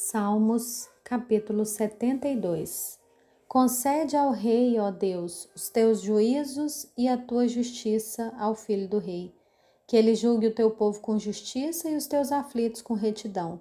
[0.00, 3.00] Salmos, capítulo 72
[3.48, 8.98] Concede ao rei, ó Deus, os teus juízos e a tua justiça ao filho do
[8.98, 9.34] rei.
[9.88, 13.60] Que ele julgue o teu povo com justiça e os teus aflitos com retidão.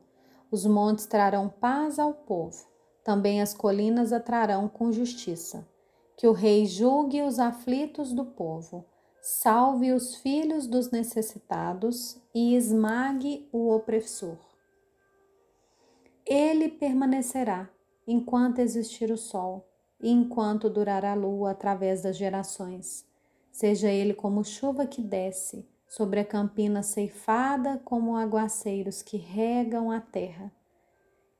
[0.51, 2.67] Os montes trarão paz ao povo,
[3.03, 5.67] também as colinas atrarão com justiça.
[6.15, 8.85] Que o rei julgue os aflitos do povo,
[9.19, 14.46] salve os filhos dos necessitados e esmague o opressor.
[16.27, 17.69] Ele permanecerá
[18.05, 19.65] enquanto existir o sol
[20.01, 23.05] e enquanto durar a lua através das gerações.
[23.49, 30.01] Seja ele como chuva que desce sobre a campina ceifada, como aguaceiros que regam a
[30.01, 30.51] terra.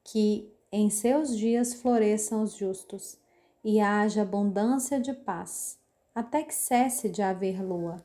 [0.05, 3.19] Que em seus dias floresçam os justos
[3.63, 5.77] e haja abundância de paz,
[6.15, 8.01] até que cesse de haver lua.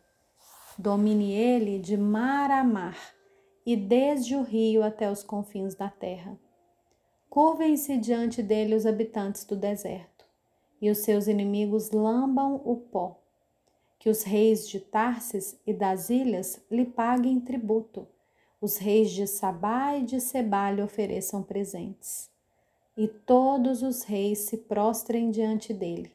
[0.76, 2.98] Domine ele de mar a mar
[3.64, 6.36] e desde o rio até os confins da terra.
[7.32, 10.26] Curvem-se diante dele os habitantes do deserto,
[10.82, 13.16] e os seus inimigos lambam o pó.
[13.98, 18.06] Que os reis de Tarsis e das ilhas lhe paguem tributo,
[18.60, 22.28] os reis de Sabá e de Sebá lhe ofereçam presentes.
[22.98, 26.12] E todos os reis se prostrem diante dele,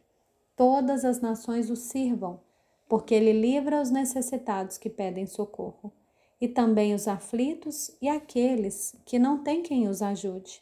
[0.56, 2.40] todas as nações o sirvam,
[2.88, 5.92] porque ele livra os necessitados que pedem socorro,
[6.40, 10.62] e também os aflitos e aqueles que não têm quem os ajude.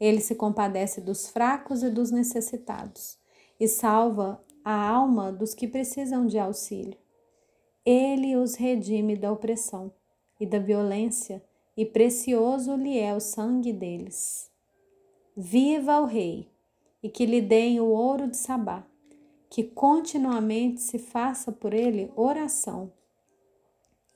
[0.00, 3.18] Ele se compadece dos fracos e dos necessitados
[3.58, 6.96] e salva a alma dos que precisam de auxílio.
[7.84, 9.92] Ele os redime da opressão
[10.38, 11.42] e da violência,
[11.76, 14.50] e precioso lhe é o sangue deles.
[15.36, 16.50] Viva o Rei,
[17.02, 18.84] e que lhe deem o ouro de Sabá,
[19.48, 22.92] que continuamente se faça por ele oração,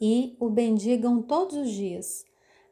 [0.01, 2.25] e o bendigam todos os dias.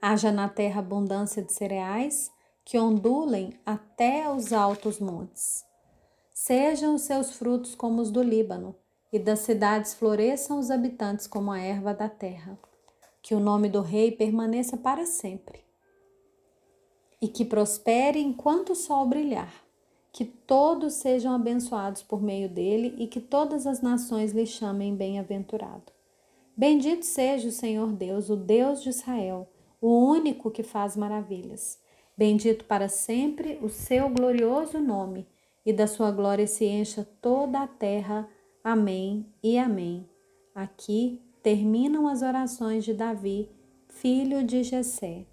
[0.03, 2.31] Haja na terra abundância de cereais
[2.71, 5.67] que ondulem até os altos montes.
[6.33, 8.77] Sejam seus frutos como os do Líbano,
[9.13, 12.57] e das cidades floresçam os habitantes como a erva da terra.
[13.21, 15.65] Que o nome do rei permaneça para sempre.
[17.21, 19.53] E que prospere enquanto o sol brilhar.
[20.13, 25.91] Que todos sejam abençoados por meio dele e que todas as nações lhe chamem bem-aventurado.
[26.57, 29.49] Bendito seja o Senhor Deus, o Deus de Israel,
[29.81, 31.80] o único que faz maravilhas.
[32.21, 35.27] Bendito para sempre o seu glorioso nome,
[35.65, 38.29] e da sua glória se encha toda a terra.
[38.63, 40.07] Amém e amém.
[40.55, 43.49] Aqui terminam as orações de Davi,
[43.89, 45.30] filho de Jessé.